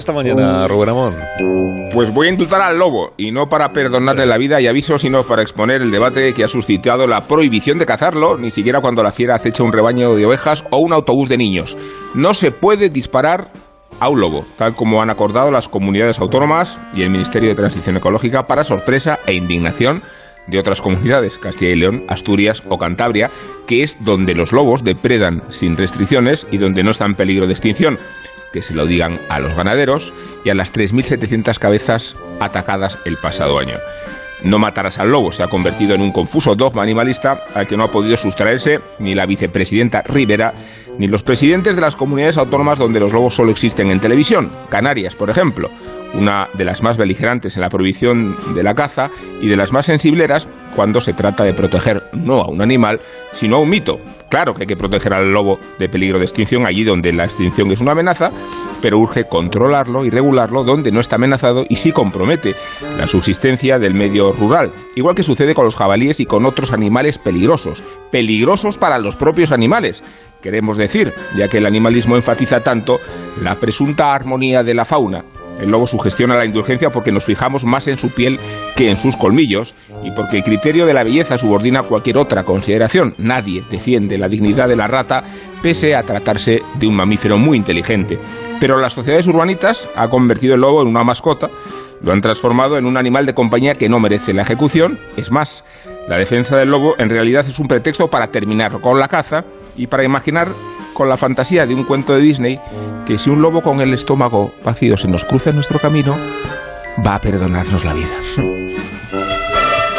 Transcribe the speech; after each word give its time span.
Esta 0.00 0.14
mañana, 0.14 0.66
Rubén 0.66 0.88
Amón. 0.88 1.14
Pues 1.92 2.10
voy 2.10 2.28
a 2.28 2.30
indultar 2.30 2.62
al 2.62 2.78
lobo, 2.78 3.12
y 3.18 3.32
no 3.32 3.50
para 3.50 3.68
perdonarle 3.68 4.24
la 4.24 4.38
vida 4.38 4.58
y 4.58 4.66
aviso, 4.66 4.96
sino 4.96 5.24
para 5.24 5.42
exponer 5.42 5.82
el 5.82 5.90
debate 5.90 6.32
que 6.32 6.42
ha 6.42 6.48
suscitado 6.48 7.06
la 7.06 7.28
prohibición 7.28 7.76
de 7.76 7.84
cazarlo, 7.84 8.38
ni 8.38 8.50
siquiera 8.50 8.80
cuando 8.80 9.02
la 9.02 9.12
fiera 9.12 9.36
acecha 9.36 9.62
un 9.62 9.74
rebaño 9.74 10.14
de 10.14 10.24
ovejas 10.24 10.64
o 10.70 10.78
un 10.78 10.94
autobús 10.94 11.28
de 11.28 11.36
niños. 11.36 11.76
No 12.14 12.32
se 12.32 12.50
puede 12.50 12.88
disparar 12.88 13.48
a 14.00 14.08
un 14.08 14.20
lobo, 14.20 14.46
tal 14.56 14.74
como 14.74 15.02
han 15.02 15.10
acordado 15.10 15.50
las 15.50 15.68
comunidades 15.68 16.18
autónomas 16.18 16.78
y 16.94 17.02
el 17.02 17.10
Ministerio 17.10 17.50
de 17.50 17.56
Transición 17.56 17.98
Ecológica 17.98 18.46
para 18.46 18.64
sorpresa 18.64 19.18
e 19.26 19.34
indignación 19.34 20.00
de 20.46 20.58
otras 20.58 20.80
comunidades, 20.80 21.36
Castilla 21.36 21.72
y 21.72 21.76
León, 21.76 22.04
Asturias 22.08 22.62
o 22.70 22.78
Cantabria, 22.78 23.28
que 23.66 23.82
es 23.82 24.02
donde 24.02 24.34
los 24.34 24.52
lobos 24.52 24.82
depredan 24.82 25.42
sin 25.50 25.76
restricciones 25.76 26.46
y 26.50 26.56
donde 26.56 26.82
no 26.82 26.90
está 26.90 27.04
en 27.04 27.16
peligro 27.16 27.46
de 27.46 27.52
extinción 27.52 27.98
que 28.52 28.62
se 28.62 28.74
lo 28.74 28.86
digan 28.86 29.18
a 29.28 29.40
los 29.40 29.56
ganaderos 29.56 30.12
y 30.44 30.50
a 30.50 30.54
las 30.54 30.72
3.700 30.72 31.58
cabezas 31.58 32.16
atacadas 32.40 32.98
el 33.04 33.16
pasado 33.16 33.58
año. 33.58 33.76
No 34.42 34.58
matarás 34.58 34.98
al 34.98 35.10
lobo 35.10 35.32
se 35.32 35.42
ha 35.42 35.48
convertido 35.48 35.94
en 35.94 36.00
un 36.00 36.12
confuso 36.12 36.54
dogma 36.54 36.82
animalista 36.82 37.40
al 37.54 37.66
que 37.66 37.76
no 37.76 37.84
ha 37.84 37.92
podido 37.92 38.16
sustraerse 38.16 38.80
ni 38.98 39.14
la 39.14 39.26
vicepresidenta 39.26 40.02
Rivera 40.02 40.54
ni 41.00 41.06
los 41.06 41.22
presidentes 41.22 41.76
de 41.76 41.80
las 41.80 41.96
comunidades 41.96 42.36
autónomas 42.36 42.78
donde 42.78 43.00
los 43.00 43.10
lobos 43.10 43.34
solo 43.34 43.50
existen 43.50 43.90
en 43.90 44.00
televisión, 44.00 44.50
Canarias, 44.68 45.16
por 45.16 45.30
ejemplo, 45.30 45.70
una 46.12 46.46
de 46.52 46.66
las 46.66 46.82
más 46.82 46.98
beligerantes 46.98 47.56
en 47.56 47.62
la 47.62 47.70
prohibición 47.70 48.36
de 48.54 48.62
la 48.62 48.74
caza 48.74 49.08
y 49.40 49.48
de 49.48 49.56
las 49.56 49.72
más 49.72 49.86
sensibleras 49.86 50.46
cuando 50.76 51.00
se 51.00 51.14
trata 51.14 51.42
de 51.42 51.54
proteger 51.54 52.02
no 52.12 52.42
a 52.42 52.48
un 52.48 52.60
animal, 52.60 53.00
sino 53.32 53.56
a 53.56 53.60
un 53.60 53.70
mito. 53.70 53.98
Claro 54.28 54.54
que 54.54 54.64
hay 54.64 54.66
que 54.66 54.76
proteger 54.76 55.14
al 55.14 55.32
lobo 55.32 55.58
de 55.78 55.88
peligro 55.88 56.18
de 56.18 56.24
extinción 56.24 56.66
allí 56.66 56.84
donde 56.84 57.14
la 57.14 57.24
extinción 57.24 57.70
es 57.72 57.80
una 57.80 57.92
amenaza, 57.92 58.30
pero 58.82 58.98
urge 58.98 59.24
controlarlo 59.24 60.04
y 60.04 60.10
regularlo 60.10 60.64
donde 60.64 60.92
no 60.92 61.00
está 61.00 61.16
amenazado 61.16 61.64
y 61.68 61.76
sí 61.76 61.92
compromete 61.92 62.54
la 62.98 63.06
subsistencia 63.06 63.78
del 63.78 63.94
medio 63.94 64.32
rural, 64.32 64.70
igual 64.96 65.14
que 65.14 65.22
sucede 65.22 65.54
con 65.54 65.64
los 65.64 65.76
jabalíes 65.76 66.20
y 66.20 66.26
con 66.26 66.44
otros 66.44 66.72
animales 66.72 67.18
peligrosos, 67.18 67.82
peligrosos 68.10 68.76
para 68.76 68.98
los 68.98 69.16
propios 69.16 69.50
animales, 69.50 70.02
queremos 70.42 70.76
decir, 70.76 71.12
ya 71.36 71.48
que 71.48 71.58
el 71.58 71.66
animalismo 71.66 72.16
enfatiza 72.16 72.60
tanto 72.60 72.98
la 73.42 73.54
presunta 73.54 74.12
armonía 74.12 74.62
de 74.62 74.74
la 74.74 74.84
fauna 74.84 75.24
el 75.60 75.70
lobo 75.70 75.86
sugestiona 75.86 76.36
la 76.36 76.46
indulgencia 76.46 76.90
porque 76.90 77.12
nos 77.12 77.24
fijamos 77.24 77.64
más 77.64 77.86
en 77.86 77.98
su 77.98 78.10
piel 78.10 78.38
que 78.76 78.90
en 78.90 78.96
sus 78.96 79.16
colmillos 79.16 79.74
y 80.02 80.10
porque 80.10 80.38
el 80.38 80.44
criterio 80.44 80.86
de 80.86 80.94
la 80.94 81.04
belleza 81.04 81.36
subordina 81.36 81.82
cualquier 81.82 82.16
otra 82.16 82.44
consideración. 82.44 83.14
Nadie 83.18 83.62
defiende 83.70 84.16
la 84.16 84.28
dignidad 84.28 84.68
de 84.68 84.76
la 84.76 84.86
rata 84.86 85.22
pese 85.62 85.94
a 85.94 86.02
tratarse 86.02 86.60
de 86.78 86.86
un 86.86 86.96
mamífero 86.96 87.36
muy 87.36 87.58
inteligente. 87.58 88.18
Pero 88.58 88.78
las 88.78 88.94
sociedades 88.94 89.26
urbanitas 89.26 89.88
ha 89.94 90.08
convertido 90.08 90.54
el 90.54 90.62
lobo 90.62 90.80
en 90.80 90.88
una 90.88 91.04
mascota 91.04 91.48
lo 92.02 92.12
han 92.12 92.20
transformado 92.20 92.78
en 92.78 92.86
un 92.86 92.96
animal 92.96 93.26
de 93.26 93.34
compañía 93.34 93.74
que 93.74 93.88
no 93.88 94.00
merece 94.00 94.32
la 94.32 94.42
ejecución. 94.42 94.98
Es 95.16 95.30
más, 95.30 95.64
la 96.08 96.18
defensa 96.18 96.56
del 96.56 96.70
lobo 96.70 96.94
en 96.98 97.10
realidad 97.10 97.46
es 97.48 97.58
un 97.58 97.68
pretexto 97.68 98.08
para 98.08 98.28
terminar 98.28 98.80
con 98.80 98.98
la 98.98 99.08
caza 99.08 99.44
y 99.76 99.86
para 99.86 100.04
imaginar 100.04 100.48
con 100.94 101.08
la 101.08 101.16
fantasía 101.16 101.66
de 101.66 101.74
un 101.74 101.84
cuento 101.84 102.14
de 102.14 102.20
Disney 102.20 102.60
que 103.06 103.18
si 103.18 103.30
un 103.30 103.42
lobo 103.42 103.62
con 103.62 103.80
el 103.80 103.94
estómago 103.94 104.52
vacío 104.64 104.96
se 104.96 105.08
nos 105.08 105.24
cruza 105.24 105.50
en 105.50 105.56
nuestro 105.56 105.78
camino, 105.78 106.16
va 107.06 107.16
a 107.16 107.20
perdonarnos 107.20 107.84
la 107.84 107.94
vida. 107.94 108.08